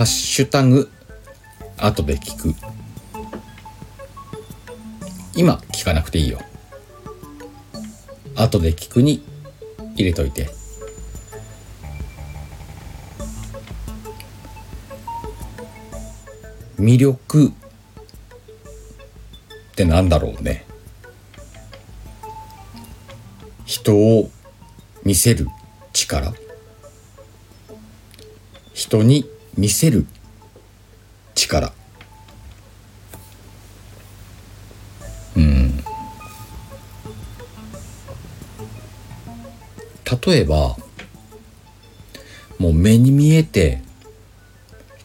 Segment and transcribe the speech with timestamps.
[0.00, 0.90] ハッシュタグ
[1.76, 2.54] 後で聞く。
[5.36, 6.38] 今聞かなくていいよ。
[8.34, 9.22] 後で聞くに
[9.96, 10.48] 入れといて。
[16.78, 17.52] 魅力っ
[19.74, 20.64] てなんだろうね。
[23.66, 24.30] 人を
[25.04, 25.46] 見せる
[25.92, 26.32] 力。
[28.72, 29.26] 人に
[29.56, 30.06] 見せる
[31.34, 31.72] 力
[35.36, 35.78] うん
[40.26, 40.76] 例えば
[42.58, 43.82] もう目に見えて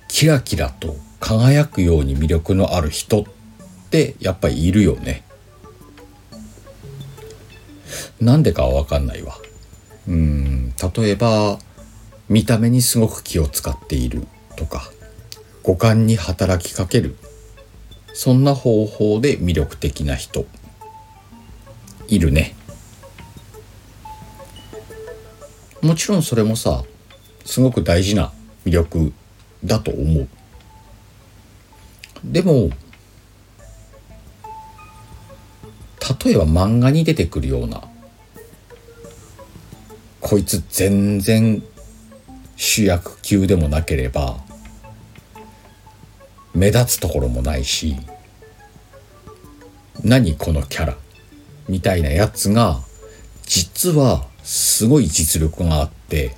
[0.08, 3.23] キラキラと輝くように魅力のある人っ
[3.90, 5.23] てやっぱりいるよね。
[8.20, 9.38] なんでかはわかんないわ。
[10.07, 11.59] うん例えば
[12.27, 14.91] 見た目にすごく気を使っているとか
[15.63, 17.15] 五感に働きかける。
[18.13, 20.46] そんな方法で魅力的な人。
[22.07, 22.55] いるね。
[25.81, 26.84] もちろんそれもさ
[27.46, 28.31] すごく大事な
[28.65, 29.13] 魅力
[29.63, 30.27] だと思う。
[32.23, 32.70] でも
[36.23, 37.84] 例えば漫画に出てくるような
[40.21, 41.63] こいつ全然
[42.55, 44.37] 主役級でもなければ
[46.53, 47.97] 目立つところもないし
[50.03, 50.97] 何このキャラ
[51.67, 52.79] みたいなやつが
[53.45, 56.35] 実はすごい実力があって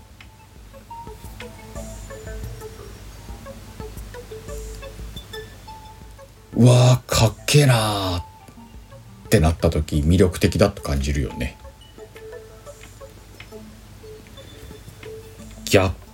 [6.56, 8.24] うわーかっけえなーっ
[9.30, 11.58] てなった時魅力的だと感じるよね。
[15.66, 16.07] ギャッ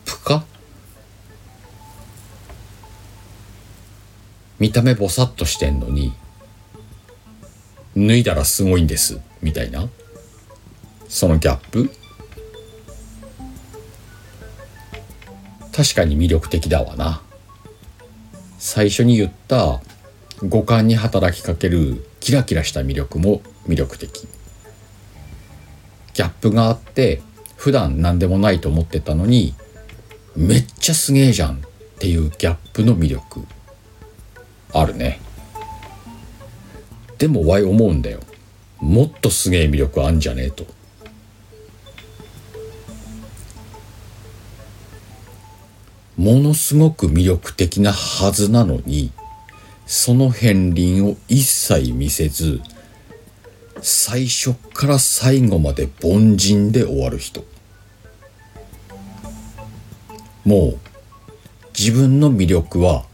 [4.60, 6.14] 見た目ぼさっとしてんのに
[7.96, 9.90] 脱いだらすごいんですみたいな。
[11.08, 11.92] そのギャップ。
[15.76, 17.22] 確かに魅力的だわな。
[18.58, 19.82] 最初に言った
[20.42, 24.28] 五感に働きかけるキラキラした魅力も魅力的。
[26.14, 27.22] ギャップがあって
[27.58, 29.54] 普段何でもないと思ってたのに
[30.36, 31.60] めっちゃすげえじゃんっ
[32.00, 33.46] ていうギャップの魅力。
[34.74, 35.20] あるね。
[37.18, 38.20] でもワイ思うんだよ。
[38.80, 40.66] もっとすげえ魅力あんじゃねえと。
[46.18, 49.12] ものすごく魅力的なはずなのに
[49.86, 52.62] その片鱗を一切見せず
[53.82, 57.44] 最初から最後まで凡人で終わる人。
[60.46, 60.80] もう
[61.78, 63.06] 自分の魅力は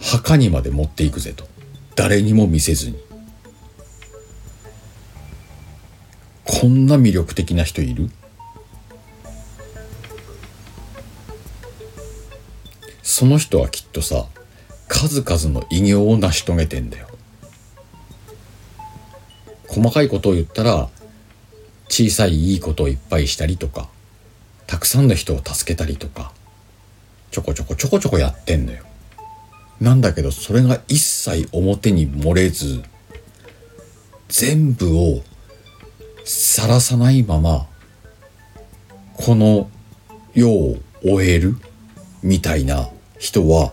[0.00, 1.46] 墓にまで持っていくぜと。
[1.94, 2.98] 誰にも見せずに。
[6.44, 8.10] こんな魅力的な人いる？
[13.02, 14.26] その人はきっとさ
[14.88, 17.06] 数々の偉業を成し遂げてんだよ。
[19.68, 20.88] 細かいことを言ったら
[21.88, 23.88] 小さいいいことをいっぱいしたりとか
[24.66, 26.32] たくさんの人を助けたりとか
[27.30, 28.84] ちょこちょこちょこちょこやってんのよ。
[29.80, 32.82] なんだけどそれが一切表に漏れず
[34.28, 35.22] 全部を
[36.24, 37.66] さらさないまま
[39.14, 39.70] この
[40.34, 41.56] 世を終える
[42.22, 43.72] みたいな人は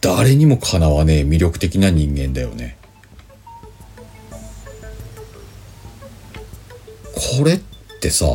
[0.00, 2.76] 誰にもかなわねえ魅力的な人間だよね。
[7.14, 7.60] これっ
[8.00, 8.26] てさ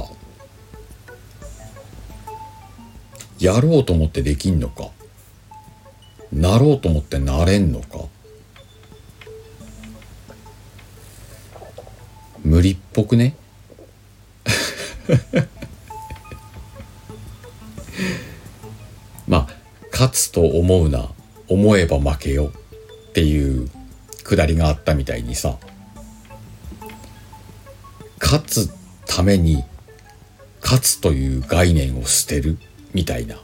[3.40, 4.90] やろうと思ってできんのか？
[6.32, 8.06] なろうと思ってなれんのか？
[12.44, 13.36] 無理っぽくね？
[19.28, 19.56] まあ
[19.92, 21.10] 勝つと思うな。
[21.48, 22.52] 思えば負けよ
[23.10, 23.70] っていう
[24.24, 25.58] くだりがあったみたいにさ。
[28.22, 28.70] 勝つ
[29.08, 29.64] ために
[30.62, 32.60] 勝つという概念を捨てる。
[32.94, 33.38] みたいな。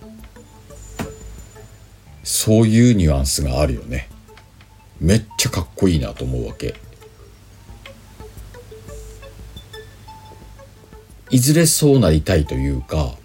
[2.24, 4.10] そういうニュアンスがあるよね。
[5.00, 6.76] めっちゃかっこいいなと思うわけ。
[11.30, 13.16] いずれそうなりたいというか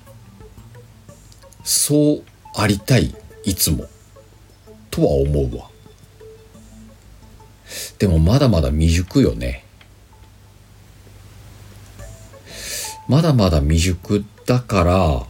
[1.63, 2.23] そう
[2.57, 3.15] ありたい
[3.45, 3.87] いつも
[4.91, 5.71] とは思うわ。
[7.99, 9.65] でもまだまだ未熟よね。
[13.07, 15.27] まだまだ未熟だから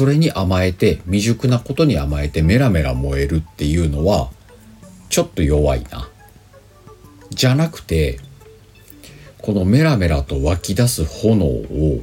[0.00, 4.30] それに甘えて未熟なことに甘えてメラメラ燃えるっていうのは
[5.10, 6.08] ちょっと弱いな。
[7.28, 8.18] じゃなくて
[9.42, 12.02] このメラメラと湧き出す炎を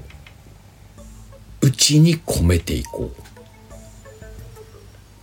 [1.60, 3.24] 内に込めていこう。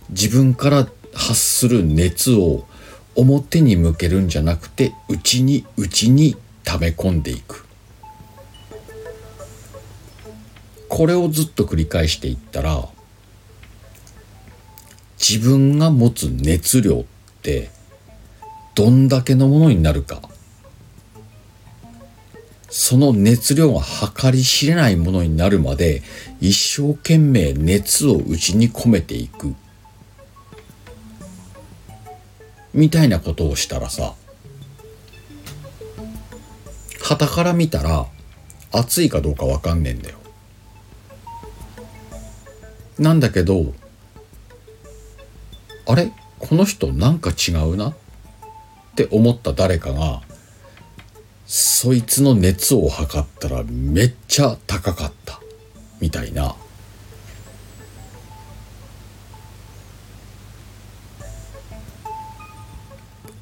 [0.09, 2.65] 自分から発する熱を
[3.15, 6.35] 表に向けるんじゃなくて内に内に
[6.65, 7.64] 溜め込んでいく
[10.95, 12.87] これをずっと繰り返していったら
[15.19, 17.03] 自分が持つ熱量っ
[17.41, 17.69] て
[18.75, 20.21] どんだけのものになるか
[22.69, 23.81] その熱量が
[24.15, 26.01] 計り知れないものになるまで
[26.39, 29.53] 一生懸命熱を内に込めていく
[32.73, 34.13] みたいなことをしたらさ
[37.01, 38.05] 旗から見たら
[38.71, 40.24] 暑いかどうかわかんねえんだよ。
[42.97, 43.73] なんだけど
[45.85, 46.11] あれ？
[46.39, 47.95] この人なんか違うなっ
[48.95, 50.21] て思った誰かが
[51.45, 55.39] そいつの熱を測ったらめっちゃ高かった
[55.99, 56.55] みたいな。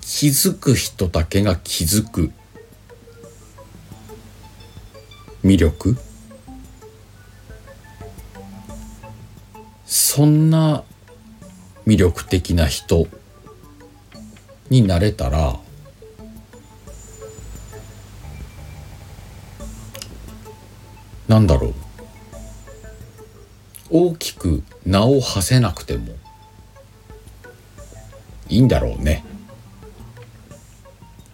[0.02, 2.32] 気づく人だけが気づく
[5.44, 5.98] 魅力？
[10.16, 10.84] そんな
[11.88, 13.08] 魅力的な人
[14.70, 15.60] になれたら
[21.28, 21.74] なんだろう。
[23.90, 26.14] 大きく名を馳せなくても
[28.50, 29.26] いいんだろうね。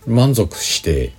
[0.07, 1.11] 満足して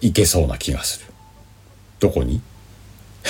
[0.00, 1.12] いけそうな気がする。
[1.98, 2.40] どこに？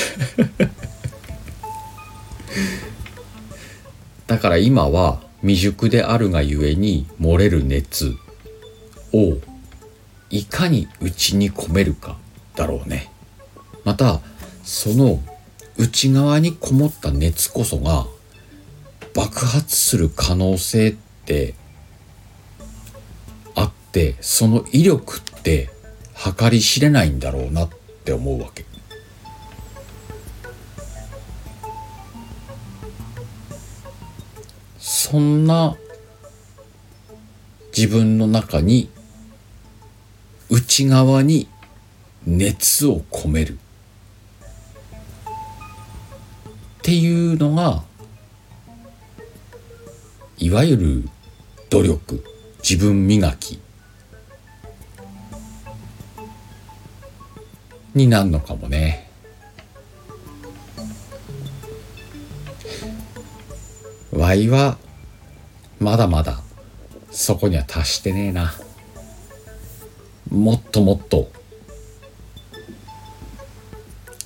[4.26, 8.14] だから今は未熟であるがゆえに漏れる熱
[9.12, 9.38] を
[10.31, 12.17] いかに内に込めるか
[12.55, 13.11] だろうね
[13.85, 14.20] また
[14.62, 15.20] その
[15.76, 18.06] 内側にこもった熱こそが
[19.14, 20.94] 爆発する可能性っ
[21.25, 21.55] て
[23.55, 25.70] あってその威力って
[26.38, 27.70] 計り知れないんだろうなっ
[28.05, 28.64] て思うわけ。
[35.10, 35.76] そんな
[37.76, 38.88] 自分の中に
[40.48, 41.48] 内側に
[42.24, 43.54] 熱を込める。
[43.54, 43.56] っ
[46.82, 47.82] ていうのが
[50.38, 51.08] いわゆる
[51.70, 52.24] 努力。
[52.62, 53.58] 自分磨き。
[57.96, 59.10] になるのかもね。
[64.12, 64.78] わいは
[65.80, 66.42] まだまだ
[67.10, 68.52] そこには達してねえな。
[70.30, 71.32] もっともっと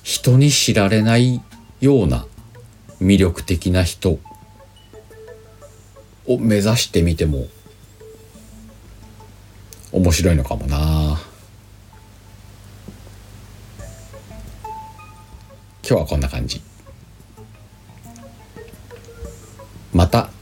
[0.03, 1.41] 人に知られない
[1.79, 2.27] ような
[3.01, 4.19] 魅力的な人
[6.27, 7.47] を目指してみても
[9.91, 11.19] 面白いのかもな。
[15.87, 16.61] 今日はこんな感じ。
[19.93, 20.34] また。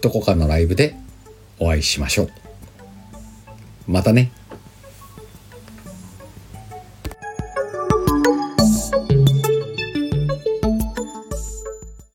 [0.00, 0.96] どこかのライブで
[1.58, 2.30] お会いしましょう。
[3.86, 4.30] またね。